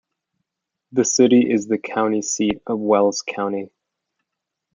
[0.93, 3.69] The city is the county seat of Wells County.